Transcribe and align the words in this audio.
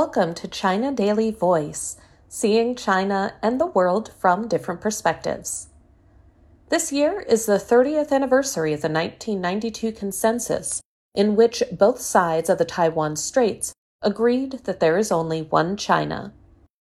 Welcome 0.00 0.34
to 0.34 0.46
China 0.46 0.92
Daily 0.92 1.30
Voice, 1.30 1.96
seeing 2.28 2.74
China 2.74 3.32
and 3.42 3.58
the 3.58 3.64
world 3.64 4.12
from 4.18 4.46
different 4.46 4.82
perspectives. 4.82 5.68
This 6.68 6.92
year 6.92 7.20
is 7.20 7.46
the 7.46 7.54
30th 7.54 8.12
anniversary 8.12 8.74
of 8.74 8.82
the 8.82 8.90
1992 8.90 9.92
consensus, 9.92 10.82
in 11.14 11.34
which 11.34 11.62
both 11.72 11.98
sides 11.98 12.50
of 12.50 12.58
the 12.58 12.66
Taiwan 12.66 13.16
Straits 13.16 13.72
agreed 14.02 14.64
that 14.64 14.80
there 14.80 14.98
is 14.98 15.10
only 15.10 15.40
one 15.40 15.78
China. 15.78 16.34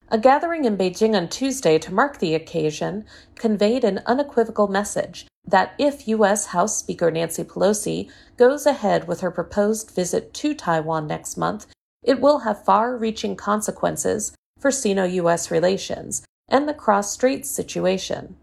A 0.10 0.18
gathering 0.18 0.66
in 0.66 0.76
Beijing 0.76 1.16
on 1.16 1.30
Tuesday 1.30 1.78
to 1.78 1.94
mark 1.94 2.18
the 2.18 2.34
occasion 2.34 3.06
conveyed 3.36 3.84
an 3.84 4.02
unequivocal 4.08 4.68
message 4.68 5.28
that 5.46 5.76
if 5.78 6.08
U.S. 6.08 6.48
House 6.48 6.80
Speaker 6.80 7.12
Nancy 7.12 7.44
Pelosi 7.44 8.10
goes 8.36 8.66
ahead 8.66 9.08
with 9.08 9.22
her 9.22 9.30
proposed 9.30 9.92
visit 9.92 10.34
to 10.34 10.56
Taiwan 10.56 11.06
next 11.06 11.38
month, 11.38 11.68
it 12.06 12.22
will 12.22 12.40
have 12.40 12.64
far 12.64 12.96
reaching 12.96 13.36
consequences 13.36 14.32
for 14.60 14.71
Sino 14.71 15.04
US 15.04 15.52
relations 15.52 16.24
and 16.48 16.70
the 16.70 16.74
cross 16.74 17.12
straits 17.12 17.50
situation. 17.50 18.38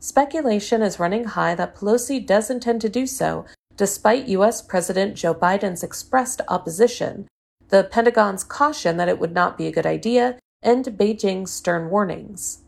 Speculation 0.00 0.80
is 0.80 1.00
running 1.00 1.24
high 1.24 1.56
that 1.56 1.74
Pelosi 1.74 2.24
does 2.24 2.48
intend 2.50 2.80
to 2.80 2.88
do 2.88 3.06
so, 3.06 3.44
despite 3.76 4.28
US 4.28 4.62
President 4.62 5.16
Joe 5.16 5.34
Biden's 5.34 5.82
expressed 5.82 6.40
opposition, 6.48 7.26
the 7.68 7.84
Pentagon's 7.84 8.44
caution 8.44 8.96
that 8.96 9.08
it 9.08 9.18
would 9.18 9.34
not 9.34 9.58
be 9.58 9.66
a 9.66 9.72
good 9.72 9.86
idea, 9.86 10.38
and 10.62 10.84
Beijing's 10.84 11.50
stern 11.50 11.90
warnings. 11.90 12.62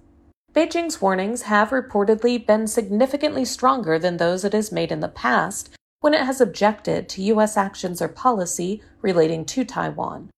Beijing's 0.53 1.01
warnings 1.01 1.43
have 1.43 1.71
reportedly 1.71 2.45
been 2.45 2.67
significantly 2.67 3.45
stronger 3.45 3.99
than 3.99 4.17
those 4.17 4.45
it 4.45 4.53
has 4.53 4.73
made 4.73 4.91
in 4.91 4.99
the 4.99 5.09
past 5.09 5.71
when 6.01 6.15
it 6.15 6.23
has 6.23 6.41
objected 6.41 7.09
to 7.09 7.23
U.S. 7.23 7.57
actions 7.57 8.03
or 8.03 8.09
policy 8.09 8.83
relating 9.01 9.45
to 9.47 9.65
Taiwan. 9.65 10.31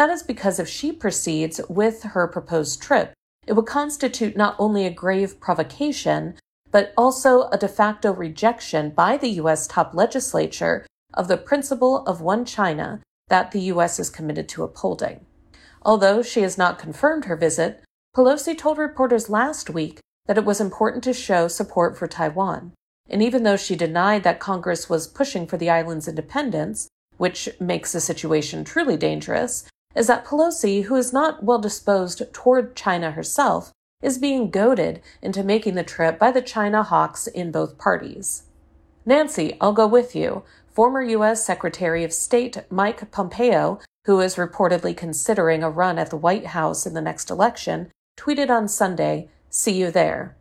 That 0.00 0.08
is 0.08 0.22
because 0.22 0.58
if 0.58 0.66
she 0.66 0.92
proceeds 0.92 1.60
with 1.68 2.04
her 2.04 2.26
proposed 2.26 2.80
trip, 2.80 3.12
it 3.46 3.52
would 3.52 3.66
constitute 3.66 4.34
not 4.34 4.56
only 4.58 4.86
a 4.86 4.90
grave 4.90 5.38
provocation, 5.40 6.36
but 6.70 6.94
also 6.96 7.50
a 7.50 7.58
de 7.58 7.68
facto 7.68 8.10
rejection 8.10 8.92
by 8.92 9.18
the 9.18 9.28
U.S. 9.42 9.66
top 9.66 9.92
legislature 9.92 10.86
of 11.12 11.28
the 11.28 11.36
principle 11.36 11.98
of 12.06 12.22
one 12.22 12.46
China 12.46 13.02
that 13.28 13.50
the 13.50 13.60
U.S. 13.74 13.98
is 14.00 14.08
committed 14.08 14.48
to 14.48 14.62
upholding. 14.62 15.26
Although 15.82 16.22
she 16.22 16.40
has 16.40 16.56
not 16.56 16.78
confirmed 16.78 17.26
her 17.26 17.36
visit, 17.36 17.84
Pelosi 18.16 18.56
told 18.56 18.78
reporters 18.78 19.28
last 19.28 19.68
week 19.68 20.00
that 20.24 20.38
it 20.38 20.46
was 20.46 20.62
important 20.62 21.04
to 21.04 21.12
show 21.12 21.46
support 21.46 21.98
for 21.98 22.06
Taiwan. 22.06 22.72
And 23.10 23.22
even 23.22 23.42
though 23.42 23.58
she 23.58 23.76
denied 23.76 24.22
that 24.22 24.40
Congress 24.40 24.88
was 24.88 25.06
pushing 25.06 25.46
for 25.46 25.58
the 25.58 25.68
island's 25.68 26.08
independence, 26.08 26.88
which 27.18 27.50
makes 27.60 27.92
the 27.92 28.00
situation 28.00 28.64
truly 28.64 28.96
dangerous, 28.96 29.66
is 29.94 30.06
that 30.06 30.24
Pelosi, 30.24 30.84
who 30.84 30.96
is 30.96 31.12
not 31.12 31.42
well 31.42 31.58
disposed 31.58 32.22
toward 32.32 32.76
China 32.76 33.10
herself, 33.10 33.72
is 34.02 34.18
being 34.18 34.50
goaded 34.50 35.00
into 35.20 35.42
making 35.42 35.74
the 35.74 35.82
trip 35.82 36.18
by 36.18 36.30
the 36.30 36.42
China 36.42 36.82
hawks 36.82 37.26
in 37.26 37.50
both 37.50 37.78
parties. 37.78 38.44
Nancy, 39.04 39.56
I'll 39.60 39.72
go 39.72 39.86
with 39.86 40.14
you. 40.14 40.42
Former 40.72 41.02
U.S. 41.02 41.44
Secretary 41.44 42.04
of 42.04 42.12
State 42.12 42.58
Mike 42.70 43.10
Pompeo, 43.10 43.80
who 44.06 44.20
is 44.20 44.36
reportedly 44.36 44.96
considering 44.96 45.62
a 45.62 45.70
run 45.70 45.98
at 45.98 46.10
the 46.10 46.16
White 46.16 46.46
House 46.46 46.86
in 46.86 46.94
the 46.94 47.00
next 47.00 47.30
election, 47.30 47.90
tweeted 48.18 48.50
on 48.50 48.68
Sunday, 48.68 49.28
See 49.50 49.72
you 49.72 49.90
there. 49.90 50.36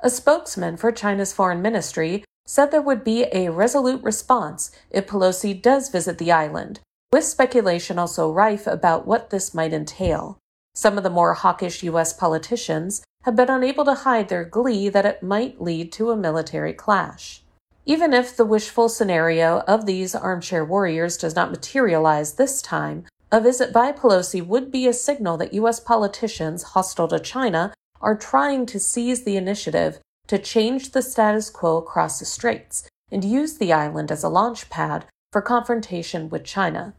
A 0.00 0.08
spokesman 0.08 0.76
for 0.76 0.92
China's 0.92 1.32
foreign 1.32 1.60
ministry 1.60 2.24
said 2.46 2.70
there 2.70 2.80
would 2.80 3.04
be 3.04 3.26
a 3.32 3.50
resolute 3.50 4.02
response 4.02 4.70
if 4.90 5.06
Pelosi 5.06 5.60
does 5.60 5.88
visit 5.88 6.18
the 6.18 6.32
island, 6.32 6.80
with 7.12 7.24
speculation 7.24 7.98
also 7.98 8.32
rife 8.32 8.66
about 8.66 9.06
what 9.06 9.28
this 9.28 9.52
might 9.52 9.74
entail. 9.74 10.38
Some 10.74 10.96
of 10.96 11.04
the 11.04 11.10
more 11.10 11.34
hawkish 11.34 11.82
U.S. 11.82 12.14
politicians 12.14 13.04
have 13.24 13.36
been 13.36 13.50
unable 13.50 13.84
to 13.84 13.94
hide 13.94 14.28
their 14.28 14.44
glee 14.44 14.88
that 14.88 15.04
it 15.04 15.22
might 15.22 15.60
lead 15.60 15.92
to 15.92 16.10
a 16.10 16.16
military 16.16 16.72
clash. 16.72 17.42
Even 17.84 18.14
if 18.14 18.34
the 18.34 18.46
wishful 18.46 18.88
scenario 18.88 19.60
of 19.60 19.84
these 19.84 20.14
armchair 20.14 20.64
warriors 20.64 21.18
does 21.18 21.36
not 21.36 21.50
materialize 21.50 22.34
this 22.34 22.62
time, 22.62 23.04
a 23.30 23.40
visit 23.40 23.72
by 23.72 23.92
Pelosi 23.92 24.44
would 24.44 24.72
be 24.72 24.86
a 24.86 24.92
signal 24.94 25.36
that 25.36 25.52
U.S. 25.54 25.80
politicians 25.80 26.62
hostile 26.62 27.08
to 27.08 27.20
China 27.20 27.74
are 28.00 28.16
trying 28.16 28.64
to 28.66 28.80
seize 28.80 29.24
the 29.24 29.36
initiative 29.36 29.98
to 30.28 30.38
change 30.38 30.92
the 30.92 31.02
status 31.02 31.50
quo 31.50 31.76
across 31.76 32.18
the 32.18 32.24
straits 32.24 32.88
and 33.10 33.24
use 33.24 33.58
the 33.58 33.72
island 33.72 34.10
as 34.10 34.24
a 34.24 34.28
launch 34.28 34.70
pad 34.70 35.04
for 35.30 35.42
confrontation 35.42 36.28
with 36.30 36.44
China. 36.44 36.94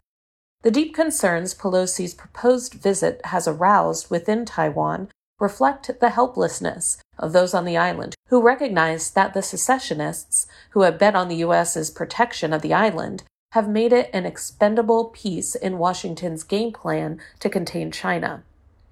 The 0.64 0.70
deep 0.70 0.94
concerns 0.94 1.54
Pelosi's 1.54 2.14
proposed 2.14 2.72
visit 2.72 3.20
has 3.26 3.46
aroused 3.46 4.10
within 4.10 4.46
Taiwan 4.46 5.10
reflect 5.38 5.90
the 6.00 6.08
helplessness 6.08 6.96
of 7.18 7.34
those 7.34 7.52
on 7.52 7.66
the 7.66 7.76
island 7.76 8.14
who 8.28 8.40
recognize 8.40 9.10
that 9.10 9.34
the 9.34 9.42
secessionists 9.42 10.46
who 10.70 10.80
have 10.80 10.98
bet 10.98 11.14
on 11.14 11.28
the 11.28 11.36
U.S.'s 11.36 11.90
protection 11.90 12.54
of 12.54 12.62
the 12.62 12.72
island 12.72 13.24
have 13.52 13.68
made 13.68 13.92
it 13.92 14.08
an 14.14 14.24
expendable 14.24 15.10
piece 15.10 15.54
in 15.54 15.76
Washington's 15.76 16.42
game 16.42 16.72
plan 16.72 17.20
to 17.40 17.50
contain 17.50 17.90
China. 17.90 18.42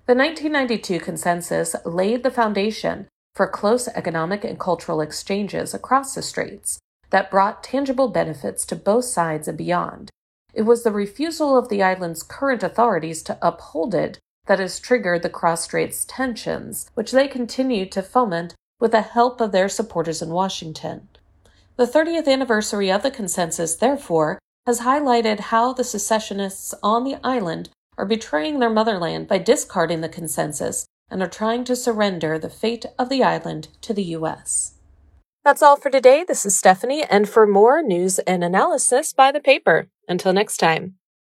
The 0.05 0.15
1992 0.15 1.01
consensus 1.01 1.75
laid 1.87 2.23
the 2.23 2.31
foundation 2.31 3.09
for 3.35 3.49
close 3.49 3.89
economic 3.89 4.45
and 4.45 4.61
cultural 4.61 5.01
exchanges 5.01 5.73
across 5.73 6.15
the 6.15 6.21
straits 6.21 6.81
that 7.09 7.31
brought 7.31 7.65
tangible 7.65 8.09
benefits 8.09 8.67
to 8.67 8.77
both 8.77 9.07
sides 9.07 9.49
and 9.49 9.57
beyond. 9.57 10.11
It 10.53 10.63
was 10.63 10.83
the 10.83 10.93
refusal 10.93 11.57
of 11.57 11.69
the 11.69 11.83
island's 11.83 12.23
current 12.23 12.63
authorities 12.63 13.23
to 13.25 13.39
uphold 13.41 13.95
it 13.95 14.19
that 14.47 14.59
has 14.59 14.81
triggered 14.81 15.23
the 15.23 15.31
cross 15.31 15.65
straits 15.65 16.05
tensions, 16.05 16.91
which 16.95 17.13
they 17.13 17.29
continue 17.29 17.87
to 17.87 18.03
foment 18.03 18.55
with 18.81 18.93
the 18.93 19.03
help 19.03 19.41
of 19.41 19.53
their 19.53 19.69
supporters 19.69 20.21
in 20.21 20.31
Washington. 20.31 21.09
The 21.77 21.87
30th 21.87 22.29
anniversary 22.29 22.91
of 22.91 23.03
the 23.03 23.11
consensus, 23.11 23.77
therefore, 23.77 24.39
has 24.67 24.81
highlighted 24.81 25.41
how 25.41 25.73
the 25.73 25.85
secessionists 25.85 26.75
on 26.83 27.05
the 27.05 27.17
island 27.25 27.71
are 27.97 28.07
betraying 28.07 28.59
their 28.59 28.71
motherland 28.71 29.29
buy 29.29 29.39
discarding 29.39 30.01
the 30.01 30.09
consensus 30.09 30.87
and 31.11 31.23
are 31.23 31.29
trying 31.29 31.65
to 31.65 31.77
surrender 31.77 32.39
the 32.39 32.51
fate 32.51 32.87
of 32.99 33.09
the 33.09 33.23
island 33.23 33.69
to 33.83 33.93
the 33.93 34.05
U.S. 34.17 34.75
That's 35.45 35.63
all 35.63 35.77
for 35.77 35.91
today. 35.91 36.25
This 36.27 36.47
is 36.47 36.57
Stephanie, 36.57 37.05
and 37.05 37.29
for 37.29 37.47
more 37.47 37.83
news 37.83 38.19
and 38.21 38.45
analysis, 38.45 39.13
by 39.13 39.33
the 39.33 39.41
paper. 39.41 39.89
Until 40.09 40.33
next 40.33 40.59
time. 40.59 40.97